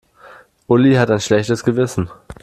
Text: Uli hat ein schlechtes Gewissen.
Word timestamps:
Uli 0.67 0.95
hat 0.97 1.11
ein 1.11 1.19
schlechtes 1.19 1.63
Gewissen. 1.63 2.09